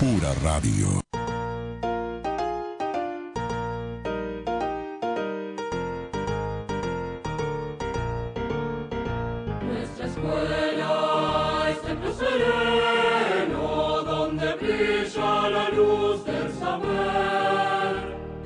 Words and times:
Pura 0.00 0.32
Radio. 0.42 1.02
Nuestra 9.62 10.06
escuela 10.06 11.66
es 11.70 11.82
templo 11.82 12.14
sereno 12.14 14.02
donde 14.06 14.54
brilla 14.54 15.50
la 15.50 15.68
luz 15.68 16.24
del 16.24 16.50
saber 16.58 17.96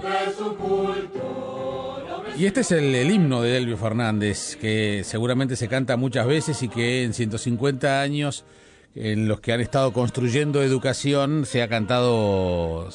de 0.03 0.35
su 0.37 0.57
culto. 0.57 2.15
Y 2.37 2.47
este 2.47 2.63
es 2.63 2.73
el, 2.73 2.93
el 2.97 3.13
himno 3.13 3.43
de 3.43 3.59
Elvio 3.59 3.77
Fernández, 3.77 4.57
que 4.57 5.03
seguramente 5.05 5.55
se 5.55 5.69
canta 5.69 5.97
muchas 5.97 6.27
veces 6.27 6.61
y 6.65 6.69
que 6.69 7.05
en 7.05 7.15
150 7.15 8.01
años 8.01 8.45
en 8.95 9.29
los 9.29 9.41
que 9.41 9.53
han 9.53 9.61
estado 9.61 9.93
construyendo 9.93 10.63
educación 10.63 11.47
se 11.47 11.63
ha 11.63 11.69
cantado 11.69 12.89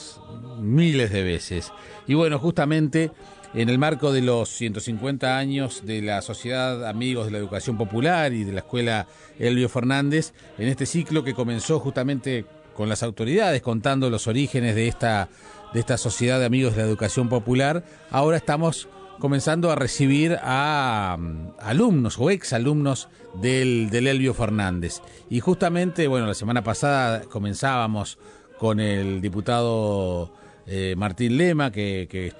miles 0.59 1.11
de 1.11 1.23
veces. 1.23 1.71
Y 2.07 2.13
bueno, 2.13 2.39
justamente 2.39 3.11
en 3.53 3.69
el 3.69 3.77
marco 3.77 4.11
de 4.11 4.21
los 4.21 4.49
150 4.49 5.37
años 5.37 5.85
de 5.85 6.01
la 6.01 6.21
Sociedad 6.21 6.87
Amigos 6.87 7.25
de 7.25 7.31
la 7.31 7.37
Educación 7.39 7.77
Popular 7.77 8.31
y 8.33 8.43
de 8.43 8.53
la 8.53 8.59
Escuela 8.59 9.07
Elvio 9.39 9.69
Fernández, 9.69 10.33
en 10.57 10.67
este 10.67 10.85
ciclo 10.85 11.23
que 11.23 11.33
comenzó 11.33 11.79
justamente 11.79 12.45
con 12.75 12.87
las 12.87 13.03
autoridades 13.03 13.61
contando 13.61 14.09
los 14.09 14.27
orígenes 14.27 14.75
de 14.75 14.87
esta, 14.87 15.29
de 15.73 15.79
esta 15.79 15.97
Sociedad 15.97 16.39
de 16.39 16.45
Amigos 16.45 16.75
de 16.75 16.83
la 16.83 16.87
Educación 16.87 17.27
Popular, 17.27 17.83
ahora 18.11 18.37
estamos 18.37 18.87
comenzando 19.19 19.71
a 19.71 19.75
recibir 19.75 20.37
a 20.41 21.17
um, 21.19 21.51
alumnos 21.59 22.17
o 22.17 22.29
exalumnos 22.29 23.09
del, 23.41 23.89
del 23.89 24.07
Elvio 24.07 24.33
Fernández. 24.33 25.01
Y 25.29 25.39
justamente, 25.39 26.07
bueno, 26.07 26.25
la 26.25 26.33
semana 26.33 26.63
pasada 26.63 27.21
comenzábamos 27.21 28.17
con 28.57 28.79
el 28.79 29.21
diputado 29.21 30.33
eh, 30.65 30.95
Martín 30.97 31.37
Lema, 31.37 31.71
que, 31.71 32.07
que 32.09 32.33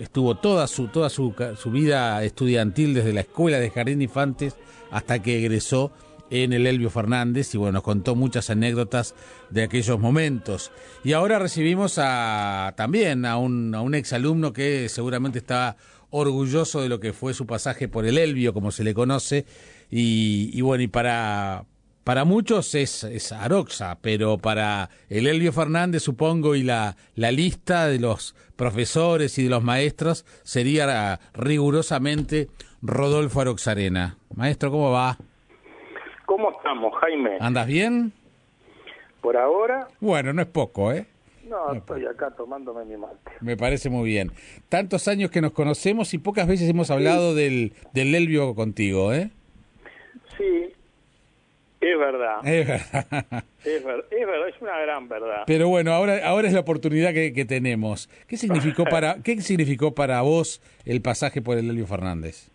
estuvo 0.00 0.36
toda 0.36 0.66
su 0.66 0.88
toda 0.88 1.10
su, 1.10 1.34
su, 1.56 1.70
vida 1.70 2.22
estudiantil 2.24 2.94
desde 2.94 3.12
la 3.12 3.20
escuela 3.20 3.58
de 3.58 3.70
Jardín 3.70 4.02
Infantes 4.02 4.56
hasta 4.90 5.20
que 5.20 5.38
egresó 5.38 5.92
en 6.30 6.52
el 6.52 6.66
Elvio 6.66 6.90
Fernández 6.90 7.54
y 7.54 7.58
bueno, 7.58 7.74
nos 7.74 7.82
contó 7.82 8.14
muchas 8.14 8.50
anécdotas 8.50 9.14
de 9.50 9.62
aquellos 9.62 10.00
momentos. 10.00 10.72
Y 11.04 11.12
ahora 11.12 11.38
recibimos 11.38 11.98
a 11.98 12.72
también 12.76 13.24
a 13.26 13.36
un, 13.36 13.74
a 13.74 13.82
un 13.82 13.94
exalumno 13.94 14.52
que 14.52 14.88
seguramente 14.88 15.38
está 15.38 15.76
orgulloso 16.16 16.80
de 16.80 16.88
lo 16.88 17.00
que 17.00 17.12
fue 17.12 17.34
su 17.34 17.44
pasaje 17.44 17.88
por 17.88 18.06
el 18.06 18.18
Elvio, 18.18 18.54
como 18.54 18.70
se 18.70 18.84
le 18.84 18.94
conoce, 18.94 19.46
y, 19.90 20.50
y 20.52 20.60
bueno, 20.60 20.84
y 20.84 20.86
para, 20.86 21.64
para 22.04 22.24
muchos 22.24 22.76
es, 22.76 23.02
es, 23.02 23.32
Aroxa, 23.32 23.98
pero 24.00 24.38
para 24.38 24.90
el 25.08 25.26
Elvio 25.26 25.52
Fernández, 25.52 26.04
supongo, 26.04 26.54
y 26.54 26.62
la, 26.62 26.96
la 27.16 27.32
lista 27.32 27.88
de 27.88 27.98
los 27.98 28.36
profesores 28.54 29.36
y 29.38 29.44
de 29.44 29.50
los 29.50 29.64
maestros 29.64 30.24
sería 30.44 31.18
rigurosamente 31.34 32.48
Rodolfo 32.80 33.40
Aroxarena. 33.40 34.16
Maestro, 34.36 34.70
¿cómo 34.70 34.92
va? 34.92 35.18
¿Cómo 36.26 36.52
estamos, 36.52 36.92
Jaime? 37.00 37.38
¿Andas 37.40 37.66
bien? 37.66 38.12
Por 39.20 39.36
ahora. 39.36 39.88
Bueno, 39.98 40.32
no 40.32 40.42
es 40.42 40.48
poco, 40.48 40.92
¿eh? 40.92 41.06
No, 41.48 41.72
estoy 41.72 42.06
acá 42.06 42.30
tomándome 42.30 42.84
mi 42.84 42.96
mate. 42.96 43.30
Me 43.40 43.56
parece 43.56 43.90
muy 43.90 44.08
bien. 44.08 44.32
Tantos 44.68 45.08
años 45.08 45.30
que 45.30 45.40
nos 45.40 45.52
conocemos 45.52 46.14
y 46.14 46.18
pocas 46.18 46.46
veces 46.46 46.68
hemos 46.68 46.90
hablado 46.90 47.34
sí. 47.34 47.40
del, 47.40 47.72
del 47.92 48.14
Elvio 48.14 48.54
contigo, 48.54 49.12
¿eh? 49.12 49.30
Sí, 50.38 50.72
es 51.80 51.98
verdad. 51.98 52.46
Es 52.46 52.66
verdad. 52.66 53.44
Es, 53.64 53.82
ver, 53.82 54.04
es 54.10 54.26
verdad, 54.26 54.48
es 54.50 54.60
una 54.60 54.78
gran 54.78 55.08
verdad. 55.08 55.44
Pero 55.46 55.68
bueno, 55.68 55.92
ahora, 55.92 56.20
ahora 56.26 56.48
es 56.48 56.52
la 56.52 56.60
oportunidad 56.60 57.14
que, 57.14 57.32
que 57.32 57.46
tenemos. 57.46 58.10
¿Qué 58.26 58.36
significó 58.36 58.84
para 58.90 59.22
qué 59.22 59.40
significó 59.40 59.94
para 59.94 60.20
vos 60.20 60.60
el 60.84 61.00
pasaje 61.00 61.40
por 61.40 61.56
el 61.56 61.70
Elvio 61.70 61.86
Fernández? 61.86 62.50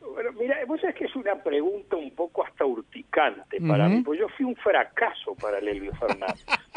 Bueno, 0.00 0.32
mira, 0.40 0.56
vos 0.66 0.80
sabés 0.80 0.96
que 0.96 1.04
es 1.04 1.14
una 1.16 1.34
pregunta 1.42 1.96
un 1.96 2.10
poco 2.12 2.46
hasta 2.46 2.64
urticante 2.64 3.60
para 3.60 3.86
uh 3.86 3.90
-huh. 3.90 3.96
mí, 3.96 4.02
porque 4.02 4.20
yo 4.20 4.28
fui 4.38 4.46
un 4.46 4.56
fracaso 4.56 5.34
para 5.34 5.58
el 5.58 5.68
Elvio 5.68 5.92
Fernández. 5.96 6.44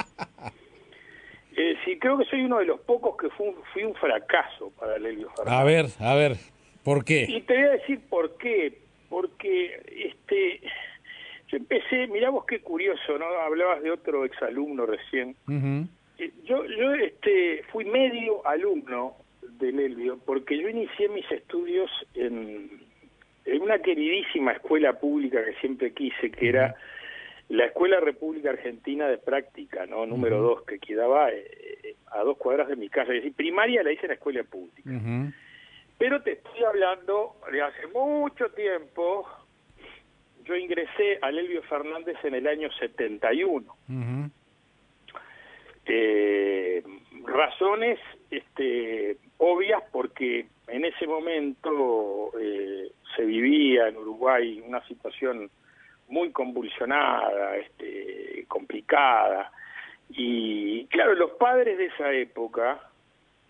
eh, 2.01 2.06
creo 2.06 2.17
que 2.17 2.25
soy 2.25 2.41
uno 2.41 2.57
de 2.57 2.66
los 2.66 2.79
pocos 2.81 3.16
que 3.16 3.29
fui 3.29 3.47
un, 3.47 3.56
fui 3.73 3.84
un 3.84 3.95
fracaso 3.95 4.72
para 4.79 4.95
el 4.95 5.06
Elvio 5.06 5.29
Fernández. 5.29 5.59
A 5.59 5.63
ver, 5.63 5.85
a 6.00 6.16
ver, 6.16 6.38
¿por 6.84 7.06
qué? 7.06 7.25
Y 7.29 7.41
te 7.41 7.53
voy 7.53 7.63
a 7.63 7.72
decir 7.72 8.00
por 8.09 8.38
qué. 8.38 8.81
Porque 9.09 9.81
este 9.88 10.61
yo 11.50 11.57
empecé, 11.57 12.07
mirá 12.07 12.29
vos 12.29 12.45
qué 12.45 12.61
curioso, 12.61 13.17
¿no? 13.17 13.25
Hablabas 13.25 13.84
de 13.84 13.91
otro 13.91 14.23
exalumno 14.23 14.85
recién. 14.85 15.35
Uh 15.47 15.51
-huh. 15.51 15.88
Yo, 16.45 16.66
yo 16.66 16.94
este, 16.94 17.63
fui 17.72 17.84
medio 17.84 18.45
alumno 18.47 19.16
del 19.59 19.79
Elvio, 19.79 20.17
porque 20.25 20.57
yo 20.57 20.69
inicié 20.69 21.09
mis 21.09 21.29
estudios 21.29 21.91
en, 22.13 22.69
en 23.45 23.61
una 23.61 23.79
queridísima 23.79 24.53
escuela 24.53 24.94
pública 25.00 25.44
que 25.44 25.53
siempre 25.56 25.91
quise, 25.91 26.31
que 26.31 26.50
era 26.50 26.75
la 27.50 27.66
Escuela 27.66 28.00
República 28.00 28.51
Argentina 28.51 29.07
de 29.09 29.17
Práctica, 29.17 29.85
¿no? 29.85 30.06
Número 30.06 30.38
uh 30.38 30.40
-huh. 30.40 30.56
dos, 30.56 30.66
que 30.66 30.79
quedaba 30.79 31.31
eh, 31.31 31.71
a 32.11 32.23
dos 32.23 32.38
cuadras 32.38 32.67
de 32.67 32.75
mi 32.75 32.89
casa. 32.89 33.13
Es 33.13 33.23
decir, 33.23 33.33
primaria 33.33 33.83
la 33.83 33.91
hice 33.91 34.03
en 34.03 34.09
la 34.09 34.13
escuela 34.16 34.44
pública. 34.44 34.89
Uh 34.89 34.94
-huh. 34.94 35.33
Pero 35.97 36.22
te 36.22 36.33
estoy 36.33 36.63
hablando 36.63 37.35
de 37.51 37.61
hace 37.61 37.88
mucho 37.88 38.49
tiempo, 38.49 39.27
yo 40.45 40.55
ingresé 40.55 41.19
al 41.22 41.38
Elvio 41.38 41.61
Fernández 41.63 42.17
en 42.23 42.35
el 42.35 42.47
año 42.47 42.72
71. 42.72 43.66
Uh 43.88 43.94
-huh. 43.94 44.31
eh, 45.85 46.83
razones 47.25 47.99
este, 48.29 49.17
obvias 49.38 49.83
porque 49.91 50.45
en 50.67 50.85
ese 50.85 51.05
momento 51.05 52.31
eh, 52.39 52.91
se 53.16 53.25
vivía 53.25 53.88
en 53.88 53.97
Uruguay 53.97 54.63
una 54.66 54.85
situación 54.88 55.49
muy 56.07 56.31
convulsionada, 56.31 57.57
este, 57.57 58.45
complicada. 58.47 59.51
Y 60.13 60.85
claro, 60.88 61.16
los 61.16 61.31
padres 61.31 61.77
de 61.77 61.85
esa 61.85 62.11
época, 62.13 62.81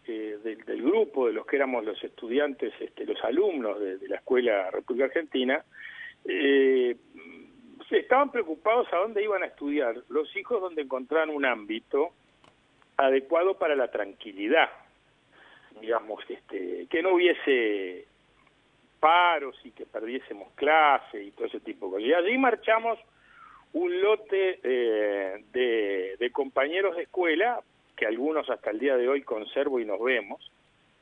eh, 0.07 0.37
del, 0.43 0.63
del, 0.65 0.81
grupo 0.81 1.27
de 1.27 1.33
los 1.33 1.45
que 1.45 1.55
éramos 1.55 1.85
los 1.85 2.01
estudiantes, 2.03 2.73
este, 2.79 3.05
los 3.05 3.23
alumnos 3.23 3.79
de, 3.79 4.07
la 4.07 4.17
Escuela 4.17 4.69
República 4.71 5.05
Argentina, 5.05 5.63
eh, 6.25 6.95
estaban 7.89 8.31
preocupados 8.31 8.87
a 8.93 8.97
dónde 8.97 9.23
iban 9.23 9.43
a 9.43 9.47
estudiar. 9.47 9.95
Los 10.09 10.35
hijos 10.35 10.61
donde 10.61 10.83
encontraran 10.83 11.29
un 11.29 11.45
ámbito 11.45 12.11
adecuado 12.97 13.57
para 13.57 13.75
la 13.75 13.89
tranquilidad 13.89 14.69
digamos 15.79 16.23
este 16.29 16.87
que 16.89 17.01
no 17.01 17.15
hubiese 17.15 18.05
paros 18.99 19.55
y 19.63 19.71
que 19.71 19.85
perdiésemos 19.85 20.51
clase 20.53 21.23
y 21.23 21.31
todo 21.31 21.47
ese 21.47 21.59
tipo 21.59 21.87
de 21.87 21.91
cosas. 21.93 22.07
Y 22.07 22.13
allí 22.13 22.37
marchamos 22.37 22.99
un 23.73 24.01
lote 24.01 24.59
eh, 24.63 25.43
de, 25.53 26.15
de 26.19 26.31
compañeros 26.31 26.95
de 26.95 27.03
escuela 27.03 27.61
que 27.95 28.05
algunos 28.05 28.49
hasta 28.49 28.71
el 28.71 28.79
día 28.79 28.97
de 28.97 29.07
hoy 29.07 29.21
conservo 29.21 29.79
y 29.79 29.85
nos 29.85 30.01
vemos 30.01 30.51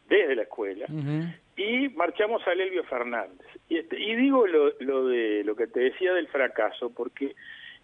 desde 0.07 0.35
la 0.35 0.43
escuela 0.43 0.85
uh 0.89 0.93
-huh 0.93 1.33
y 1.59 1.89
marchamos 1.89 2.41
a 2.47 2.53
Elvio 2.53 2.83
Fernández. 2.85 3.45
Y, 3.67 3.77
este, 3.77 3.99
y 3.99 4.15
digo 4.15 4.47
lo, 4.47 4.71
lo, 4.79 5.07
de 5.07 5.43
lo 5.43 5.55
que 5.55 5.67
te 5.67 5.81
decía 5.81 6.13
del 6.13 6.29
fracaso, 6.29 6.89
porque 6.89 7.35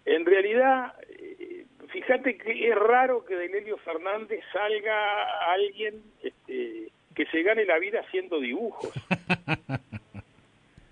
en 0.06 0.24
realidad, 0.24 0.94
eh, 1.18 1.66
fíjate 1.88 2.38
que 2.38 2.68
es 2.68 2.74
raro 2.74 3.24
que 3.26 3.36
de 3.36 3.46
Elvio 3.46 3.76
Fernández 3.78 4.40
salga 4.50 5.52
alguien 5.52 6.02
este, 6.22 6.90
que 7.14 7.26
se 7.26 7.42
gane 7.42 7.66
la 7.66 7.78
vida 7.78 8.00
haciendo 8.00 8.40
dibujos. 8.40 8.92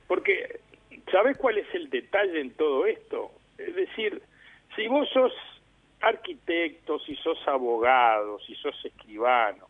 Porque, 0.06 0.60
¿sabes 1.10 1.38
cuál 1.38 1.58
es 1.58 1.66
el 1.74 1.88
detalle 1.88 2.40
en 2.40 2.50
todo 2.50 2.86
esto? 2.86 3.32
Es 3.76 3.88
decir, 3.88 4.22
si 4.76 4.86
vos 4.86 5.08
sos 5.10 5.32
arquitecto, 6.00 7.00
si 7.00 7.16
sos 7.16 7.38
abogado, 7.48 8.38
si 8.40 8.54
sos 8.54 8.76
escribano, 8.84 9.66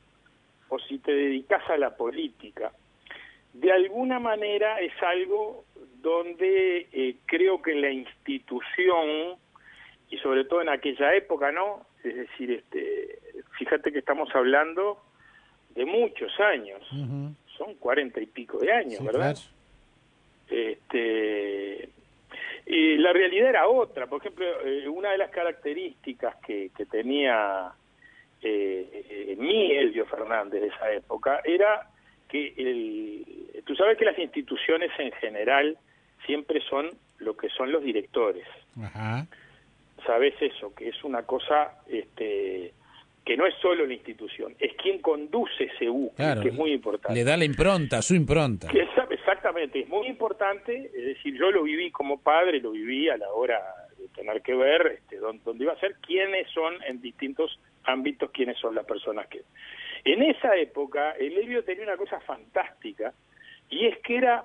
o 0.69 0.79
si 0.79 0.99
te 0.99 1.13
dedicas 1.13 1.63
a 1.71 1.79
la 1.79 1.97
política, 1.97 2.73
de 3.55 3.73
alguna 3.73 4.19
manera 4.19 4.79
es 4.81 4.93
algo 5.03 5.65
donde 6.03 6.89
eh, 6.93 7.17
creo 7.25 7.63
que 7.63 7.75
la 7.75 7.91
institución 7.91 9.37
y 10.11 10.19
sobre 10.19 10.45
todo 10.45 10.61
en 10.61 10.69
aquella 10.69 11.15
época, 11.15 11.51
¿no? 11.51 11.87
Es 12.03 12.15
decir, 12.15 12.51
este, 12.51 13.19
fíjate 13.59 13.91
que 13.91 14.01
estamos 14.01 14.29
hablando 14.35 14.99
de 15.71 15.87
muchos 15.87 16.39
años, 16.41 16.81
uh 16.93 16.97
-huh. 16.97 17.35
son 17.57 17.75
cuarenta 17.77 18.21
y 18.21 18.27
pico 18.27 18.59
de 18.59 18.71
años, 18.71 18.99
sí, 18.99 19.07
¿verdad? 19.07 19.35
Claro. 19.35 20.71
Este, 20.71 21.89
y 22.67 22.97
la 22.97 23.13
realidad 23.13 23.51
era 23.51 23.69
otra, 23.69 24.07
por 24.07 24.21
ejemplo, 24.21 24.47
eh, 24.65 24.89
una 24.89 25.11
de 25.11 25.19
las 25.19 25.31
características 25.31 26.37
que, 26.37 26.71
que 26.75 26.87
tenía 26.87 27.73
eh, 28.41 29.07
eh, 29.11 29.37
mi 29.39 29.71
Elvio 29.73 30.07
Fernández 30.07 30.63
de 30.63 30.69
esa 30.69 30.93
época 30.93 31.41
era 31.45 31.91
que 32.29 32.55
el, 32.57 33.63
tú 33.65 33.77
sabes 33.77 33.99
que 33.99 34.07
las 34.07 34.19
instituciones 34.19 34.91
en 34.99 35.13
general 35.13 35.77
siempre 36.27 36.61
son 36.63 36.91
lo 37.19 37.37
que 37.37 37.49
son 37.51 37.71
los 37.71 37.83
directores. 37.83 38.47
Ajá. 38.83 39.27
sabes 40.07 40.35
eso, 40.41 40.75
que 40.75 40.89
es 40.89 41.05
una 41.05 41.23
cosa 41.23 41.79
este, 41.87 42.73
que 43.25 43.37
no 43.37 43.47
es 43.47 43.55
solo 43.57 43.87
la 43.87 43.95
institución, 43.95 44.55
es 44.59 44.75
quien 44.75 45.01
conduce 45.01 45.65
ese 45.65 45.89
buque, 45.89 46.23
que 46.43 46.49
es 46.49 46.55
muy 46.55 46.73
importante. 46.73 47.19
Le 47.19 47.25
da 47.25 47.37
la 47.37 47.45
impronta, 47.45 48.03
su 48.03 48.15
impronta. 48.15 48.69
exactamente, 49.11 49.81
es 49.81 49.89
muy 49.89 50.07
importante, 50.09 50.91
es 50.95 51.05
decir, 51.05 51.35
yo 51.39 51.51
lo 51.51 51.63
viví 51.63 51.91
como 51.91 52.21
padre, 52.21 52.61
lo 52.61 52.73
viví 52.73 53.09
a 53.09 53.17
la 53.17 53.31
hora 53.31 53.61
de 53.97 54.09
tener 54.09 54.43
que 54.43 54.55
ver 54.55 54.99
este, 54.99 55.17
dónde, 55.17 55.65
iba 55.65 55.73
a 55.73 55.81
ser, 55.81 55.97
quiénes 56.07 56.51
son 56.51 56.75
en 56.87 57.01
distintos 57.01 57.59
ámbitos, 57.85 58.31
quiénes 58.31 58.59
son 58.59 58.75
las 58.75 58.85
personas 58.85 59.27
que... 59.29 59.43
En 60.05 60.23
esa 60.23 60.55
época, 60.57 61.13
el 61.13 61.39
Helio 61.39 61.65
tenía 61.65 61.85
una 61.85 61.97
cosa 61.97 62.21
fantástica, 62.21 63.15
y 63.71 63.87
es 63.87 63.99
que 64.01 64.17
era 64.17 64.45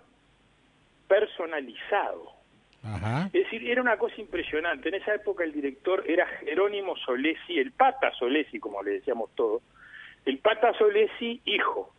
personalizado. 1.09 2.38
Es 2.83 3.43
decir, 3.43 3.69
era 3.69 3.81
una 3.81 3.97
cosa 3.97 4.15
impresionante. 4.19 4.89
En 4.89 4.95
esa 4.95 5.13
época 5.13 5.43
el 5.43 5.51
director 5.51 6.03
era 6.07 6.25
Jerónimo 6.25 6.95
Solesi, 6.95 7.59
el 7.59 7.71
pata 7.71 8.11
Solesi, 8.13 8.59
como 8.59 8.81
le 8.81 8.91
decíamos 8.91 9.31
todos. 9.35 9.61
El 10.25 10.39
pata 10.39 10.73
Solesi, 10.77 11.41
hijo. 11.45 11.93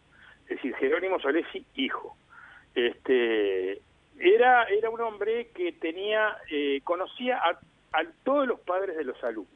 Es 0.45 0.57
decir, 0.57 0.75
Jerónimo 0.77 1.21
Solesi, 1.21 1.65
hijo. 1.75 2.17
Este, 2.75 3.81
era, 4.19 4.65
era 4.65 4.91
un 4.91 5.01
hombre 5.01 5.49
que 5.55 5.73
tenía, 5.73 6.37
eh, 6.51 6.81
conocía 6.83 7.39
a, 7.39 7.59
a, 7.93 8.05
todos 8.25 8.47
los 8.47 8.61
padres 8.61 8.97
de 8.97 9.05
los 9.05 9.23
alumnos. 9.23 9.51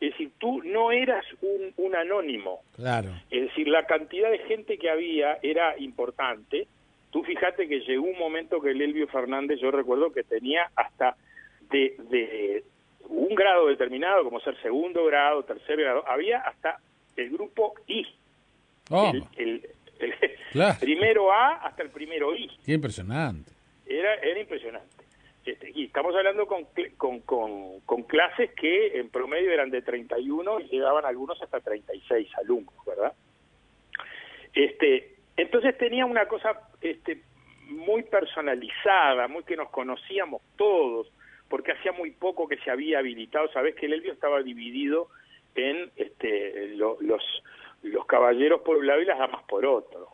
Es 0.00 0.10
decir, 0.10 0.32
tú 0.38 0.62
no 0.64 0.90
eras 0.92 1.24
un, 1.40 1.72
un 1.76 1.96
anónimo. 1.96 2.62
Claro. 2.76 3.10
Es 3.30 3.42
decir, 3.42 3.68
la 3.68 3.86
cantidad 3.86 4.30
de 4.30 4.38
gente 4.40 4.76
que 4.76 4.90
había 4.90 5.38
era 5.42 5.78
importante 5.78 6.66
Tú 7.12 7.22
fíjate 7.22 7.68
que 7.68 7.80
llegó 7.80 8.04
un 8.06 8.18
momento 8.18 8.58
que 8.60 8.70
el 8.70 8.80
Elvio 8.80 9.06
Fernández, 9.06 9.60
yo 9.60 9.70
recuerdo 9.70 10.10
que 10.12 10.24
tenía 10.24 10.70
hasta 10.74 11.14
de, 11.70 12.64
un 13.08 13.34
grado 13.34 13.66
determinado, 13.66 14.24
como 14.24 14.40
ser 14.40 14.60
segundo 14.62 15.04
grado, 15.04 15.44
tercer 15.44 15.78
grado, 15.78 16.08
había 16.08 16.38
hasta 16.38 16.78
el 17.16 17.28
grupo 17.30 17.74
I. 17.86 18.06
Oh. 18.90 19.12
El, 19.36 19.68
primero 20.80 21.30
A 21.30 21.66
hasta 21.66 21.82
el 21.82 21.90
primero 21.90 22.34
I. 22.34 22.50
Qué 22.64 22.72
impresionante. 22.72 23.52
Era, 23.86 24.14
era 24.14 24.40
impresionante. 24.40 25.04
Este, 25.44 25.70
y 25.74 25.84
estamos 25.84 26.16
hablando 26.16 26.46
con, 26.46 26.66
con, 26.96 27.20
con, 27.20 27.80
con, 27.80 28.04
clases 28.04 28.52
que 28.52 28.98
en 28.98 29.10
promedio 29.10 29.52
eran 29.52 29.70
de 29.70 29.82
31 29.82 30.60
y 30.60 30.68
llegaban 30.68 31.04
algunos 31.04 31.40
hasta 31.42 31.60
36 31.60 32.28
alumnos, 32.38 32.74
¿verdad? 32.86 33.12
Este, 34.54 35.16
entonces 35.36 35.76
tenía 35.76 36.06
una 36.06 36.26
cosa 36.26 36.58
este, 36.82 37.22
muy 37.68 38.02
personalizada, 38.02 39.28
muy 39.28 39.44
que 39.44 39.56
nos 39.56 39.70
conocíamos 39.70 40.42
todos, 40.56 41.10
porque 41.48 41.72
hacía 41.72 41.92
muy 41.92 42.10
poco 42.10 42.48
que 42.48 42.58
se 42.58 42.70
había 42.70 42.98
habilitado. 42.98 43.50
Sabes 43.52 43.74
que 43.74 43.86
el 43.86 43.94
Elvio 43.94 44.12
estaba 44.12 44.42
dividido 44.42 45.08
en 45.54 45.90
este, 45.96 46.68
los, 46.76 46.98
los 47.82 48.06
caballeros 48.06 48.62
por 48.62 48.76
un 48.76 48.86
lado 48.86 49.02
y 49.02 49.04
las 49.04 49.18
damas 49.18 49.42
por 49.44 49.66
otro. 49.66 50.08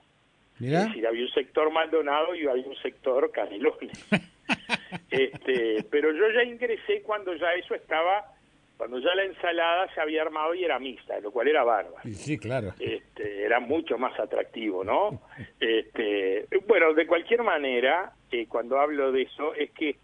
Es 0.60 0.70
decir, 0.72 1.06
había 1.06 1.22
un 1.22 1.30
sector 1.30 1.70
Maldonado 1.70 2.34
y 2.34 2.46
había 2.46 2.66
un 2.66 2.76
sector 2.76 3.30
Canelones. 3.30 4.06
este, 5.10 5.84
pero 5.88 6.12
yo 6.12 6.30
ya 6.32 6.42
ingresé 6.42 7.02
cuando 7.02 7.32
ya 7.34 7.52
eso 7.52 7.74
estaba 7.76 8.34
cuando 8.78 9.00
ya 9.00 9.12
la 9.16 9.24
ensalada 9.24 9.92
se 9.92 10.00
había 10.00 10.22
armado 10.22 10.54
y 10.54 10.64
era 10.64 10.78
mixta, 10.78 11.18
lo 11.18 11.32
cual 11.32 11.48
era 11.48 11.64
bárbaro. 11.64 11.96
Sí, 12.12 12.38
claro. 12.38 12.72
Este, 12.78 13.42
era 13.44 13.58
mucho 13.58 13.98
más 13.98 14.18
atractivo, 14.18 14.84
¿no? 14.84 15.20
este, 15.60 16.46
bueno, 16.66 16.94
de 16.94 17.06
cualquier 17.06 17.42
manera, 17.42 18.12
eh, 18.30 18.46
cuando 18.46 18.78
hablo 18.78 19.10
de 19.10 19.22
eso, 19.22 19.52
es 19.54 19.72
que 19.72 19.96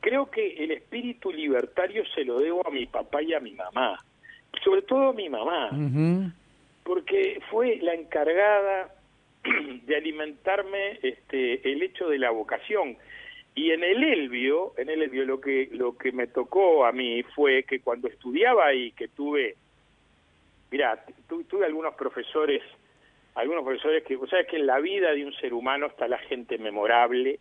creo 0.00 0.30
que 0.30 0.62
el 0.62 0.72
espíritu 0.72 1.32
libertario 1.32 2.04
se 2.14 2.24
lo 2.24 2.38
debo 2.38 2.66
a 2.66 2.70
mi 2.70 2.86
papá 2.86 3.22
y 3.22 3.32
a 3.32 3.40
mi 3.40 3.52
mamá, 3.52 3.98
sobre 4.62 4.82
todo 4.82 5.08
a 5.08 5.12
mi 5.14 5.30
mamá, 5.30 5.70
porque 6.84 7.40
fue 7.50 7.78
la 7.80 7.94
encargada 7.94 8.94
de 9.86 9.96
alimentarme 9.96 10.98
este, 11.02 11.72
el 11.72 11.82
hecho 11.82 12.08
de 12.08 12.18
la 12.18 12.30
vocación. 12.30 12.98
Y 13.56 13.70
en 13.72 13.82
el 13.82 14.04
Elvio, 14.04 14.74
en 14.76 14.90
el 14.90 15.02
Elvio 15.02 15.24
lo 15.24 15.40
que 15.40 15.70
lo 15.72 15.96
que 15.96 16.12
me 16.12 16.26
tocó 16.26 16.84
a 16.84 16.92
mí 16.92 17.22
fue 17.34 17.62
que 17.62 17.80
cuando 17.80 18.06
estudiaba 18.06 18.66
ahí, 18.66 18.92
que 18.92 19.08
tuve, 19.08 19.56
mira, 20.70 21.02
tuve 21.26 21.64
algunos 21.64 21.94
profesores, 21.94 22.62
algunos 23.34 23.64
profesores 23.64 24.04
que, 24.04 24.18
sabes 24.28 24.46
que 24.46 24.58
en 24.58 24.66
la 24.66 24.78
vida 24.78 25.10
de 25.12 25.24
un 25.24 25.32
ser 25.32 25.54
humano 25.54 25.86
está 25.86 26.06
la 26.06 26.18
gente 26.18 26.58
memorable 26.58 27.40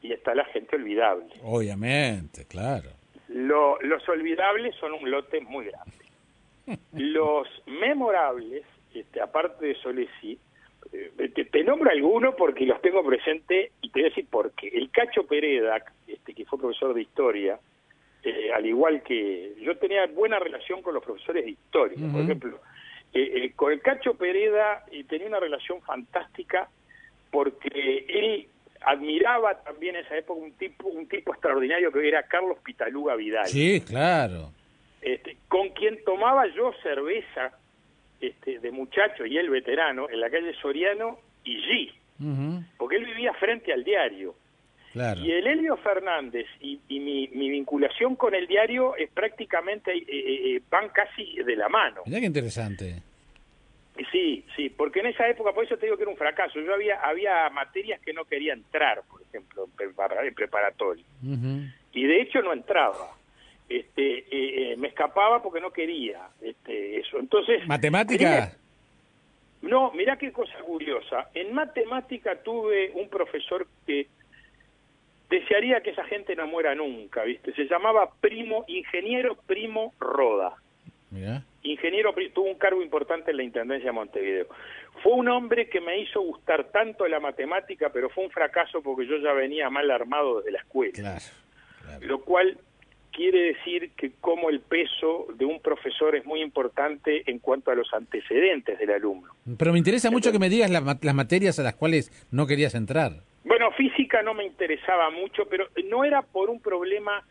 y 0.00 0.12
está 0.12 0.34
la 0.34 0.46
gente 0.46 0.76
olvidable. 0.76 1.26
Obviamente, 1.42 2.46
claro. 2.46 2.88
los 3.28 4.08
olvidables 4.08 4.74
son 4.76 4.94
un 4.94 5.10
lote 5.10 5.42
muy 5.42 5.66
grande. 5.66 6.78
los 6.94 7.46
memorables, 7.66 8.64
este, 8.94 9.20
aparte 9.20 9.66
de 9.66 9.74
Solesi, 9.74 10.38
eh, 10.92 11.46
te, 11.50 11.64
nombro 11.64 11.90
alguno 11.90 12.34
porque 12.34 12.66
los 12.66 12.80
tengo 12.80 13.04
presente 13.04 13.72
y 13.80 13.90
te 13.90 14.00
voy 14.00 14.06
a 14.06 14.08
decir 14.10 14.26
por 14.28 14.52
qué. 14.52 14.68
El 14.68 14.90
Cacho 14.90 15.24
Pereda, 15.24 15.82
este, 16.06 16.34
que 16.34 16.44
fue 16.44 16.58
profesor 16.58 16.94
de 16.94 17.02
historia, 17.02 17.58
eh, 18.22 18.50
al 18.52 18.66
igual 18.66 19.02
que 19.02 19.54
yo 19.60 19.76
tenía 19.78 20.06
buena 20.06 20.38
relación 20.38 20.82
con 20.82 20.94
los 20.94 21.02
profesores 21.02 21.44
de 21.44 21.52
historia, 21.52 21.96
por 22.12 22.22
ejemplo, 22.22 22.60
eh, 23.14 23.52
con 23.56 23.72
el 23.72 23.80
Cacho 23.80 24.14
Pereda 24.14 24.84
tenía 25.08 25.28
una 25.28 25.40
relación 25.40 25.80
fantástica 25.82 26.68
porque 27.30 28.04
él 28.08 28.48
admiraba 28.82 29.62
también 29.62 29.96
en 29.96 30.04
esa 30.04 30.16
época 30.16 30.40
un 30.40 30.52
tipo 30.52 30.88
un 30.88 31.06
tipo 31.06 31.32
extraordinario 31.32 31.92
que 31.92 32.08
era 32.08 32.22
Carlos 32.24 32.58
Pitaluga 32.64 33.14
Vidal. 33.14 33.46
Sí, 33.46 33.80
claro. 33.86 34.52
Este, 35.02 35.36
con 35.48 35.70
quien 35.70 36.02
tomaba 36.04 36.46
yo 36.48 36.72
cerveza 36.82 37.52
este, 38.20 38.58
de 38.58 38.70
muchacho 38.70 39.26
y 39.26 39.38
el 39.38 39.50
veterano 39.50 40.08
en 40.10 40.20
la 40.20 40.30
calle 40.30 40.54
Soriano 40.60 41.18
y 41.44 41.56
G, 41.56 42.64
porque 42.76 42.96
él 42.96 43.06
vivía 43.06 43.32
frente 43.34 43.72
al 43.72 43.82
diario. 43.84 44.34
Y 44.94 45.30
el 45.30 45.46
Helio 45.46 45.76
Fernández 45.76 46.46
y, 46.60 46.80
mi, 46.88 47.28
vinculación 47.28 48.16
con 48.16 48.34
el 48.34 48.46
diario 48.46 48.96
es 48.96 49.08
prácticamente, 49.10 49.92
eh, 49.92 50.04
eh, 50.08 50.56
eh, 50.56 50.62
van 50.68 50.88
casi 50.88 51.36
de 51.36 51.56
la 51.56 51.68
mano. 51.68 52.02
Mira 52.06 52.18
qué 52.18 52.26
interesante. 52.26 53.02
Sí, 54.10 54.44
sí, 54.56 54.70
porque 54.70 55.00
en 55.00 55.06
esa 55.06 55.28
época, 55.28 55.52
por 55.52 55.64
eso 55.64 55.76
te 55.76 55.86
digo 55.86 55.96
que 55.96 56.02
era 56.02 56.10
un 56.10 56.16
fracaso. 56.16 56.58
Yo 56.60 56.74
había 56.74 57.00
había 57.00 57.48
materias 57.50 58.00
que 58.00 58.12
no 58.12 58.24
quería 58.24 58.52
entrar, 58.54 59.02
por 59.08 59.22
ejemplo, 59.22 59.68
en, 59.78 60.34
preparatorio. 60.34 61.04
Y 61.92 62.06
de 62.06 62.22
hecho 62.22 62.40
no 62.42 62.52
entraba 62.52 63.14
este, 63.70 64.18
eh, 64.18 64.72
eh, 64.72 64.76
me 64.76 64.88
escapaba 64.88 65.40
porque 65.40 65.60
no 65.60 65.70
quería 65.70 66.28
este, 66.42 66.98
eso. 66.98 67.20
Entonces, 67.20 67.66
¿Matemática? 67.68 68.52
no, 69.62 69.92
mirá 69.92 70.16
qué 70.18 70.32
cosa 70.32 70.58
curiosa. 70.58 71.30
En 71.34 71.54
matemática 71.54 72.42
tuve 72.42 72.90
un 72.96 73.08
profesor 73.08 73.68
que 73.86 74.08
desearía 75.30 75.80
que 75.82 75.90
esa 75.90 76.02
gente 76.04 76.34
no 76.34 76.48
muera 76.48 76.74
nunca, 76.74 77.22
¿viste? 77.22 77.54
Se 77.54 77.66
llamaba 77.66 78.10
Primo, 78.20 78.64
Ingeniero 78.66 79.36
Primo 79.46 79.94
Roda. 80.00 80.56
Ingeniero, 81.62 82.14
tuvo 82.32 82.46
un 82.46 82.58
cargo 82.58 82.82
importante 82.82 83.30
en 83.30 83.36
la 83.36 83.42
Intendencia 83.42 83.90
de 83.90 83.92
Montevideo. 83.92 84.46
Fue 85.02 85.12
un 85.12 85.28
hombre 85.28 85.68
que 85.68 85.80
me 85.80 86.00
hizo 86.00 86.20
gustar 86.20 86.64
tanto 86.70 87.06
la 87.06 87.20
matemática, 87.20 87.90
pero 87.92 88.08
fue 88.10 88.24
un 88.24 88.30
fracaso 88.30 88.82
porque 88.82 89.06
yo 89.06 89.16
ya 89.18 89.32
venía 89.32 89.70
mal 89.70 89.90
armado 89.90 90.38
desde 90.38 90.52
la 90.52 90.58
escuela. 90.58 91.18
Lo 92.00 92.20
cual 92.20 92.58
quiere 93.12 93.54
decir 93.54 93.90
que 93.96 94.12
como 94.20 94.50
el 94.50 94.60
peso 94.60 95.26
de 95.36 95.44
un 95.44 95.60
profesor 95.60 96.16
es 96.16 96.24
muy 96.24 96.42
importante 96.42 97.22
en 97.30 97.38
cuanto 97.38 97.70
a 97.70 97.74
los 97.74 97.92
antecedentes 97.92 98.78
del 98.78 98.90
alumno. 98.90 99.32
Pero 99.58 99.72
me 99.72 99.78
interesa 99.78 100.10
mucho 100.10 100.32
que 100.32 100.38
me 100.38 100.48
digas 100.48 100.70
las 100.70 101.14
materias 101.14 101.58
a 101.58 101.62
las 101.62 101.74
cuales 101.74 102.10
no 102.30 102.46
querías 102.46 102.74
entrar. 102.74 103.22
Bueno, 103.44 103.70
física 103.72 104.22
no 104.22 104.34
me 104.34 104.44
interesaba 104.44 105.10
mucho, 105.10 105.46
pero 105.48 105.66
no 105.88 106.04
era 106.04 106.22
por 106.22 106.50
un 106.50 106.60
problema 106.60 107.24